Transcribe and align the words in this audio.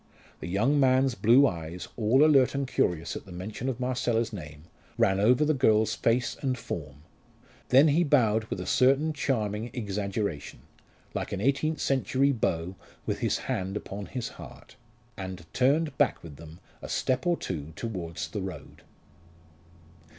The 0.39 0.47
young 0.47 0.79
man's 0.79 1.13
blue 1.13 1.45
eyes, 1.45 1.87
all 1.95 2.25
alert 2.25 2.55
and 2.55 2.67
curious 2.67 3.15
at 3.15 3.27
the 3.27 3.31
mention 3.31 3.69
of 3.69 3.79
Marcella's 3.79 4.33
name, 4.33 4.63
ran 4.97 5.19
over 5.19 5.45
the 5.45 5.53
girl's 5.53 5.93
face 5.93 6.35
and 6.41 6.57
form. 6.57 7.03
Then 7.69 7.89
he 7.89 8.03
bowed 8.03 8.45
with 8.45 8.59
a 8.59 8.65
certain 8.65 9.13
charming 9.13 9.69
exaggeration 9.75 10.61
like 11.13 11.31
an 11.31 11.39
eighteenth 11.39 11.81
century 11.81 12.31
beau 12.31 12.75
with 13.05 13.19
his 13.19 13.37
hand 13.45 13.77
upon 13.77 14.07
his 14.07 14.27
heart 14.29 14.75
and 15.17 15.45
turned 15.53 15.95
back 15.99 16.23
with 16.23 16.37
them 16.37 16.59
a 16.81 16.89
step 16.89 17.27
or 17.27 17.37
two 17.37 17.71
towards 17.75 18.29
the 18.29 18.41
road. 18.41 18.81